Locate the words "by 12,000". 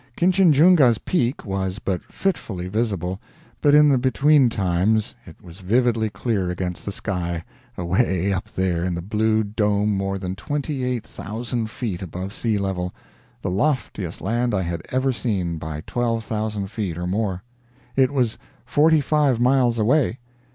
15.59-16.71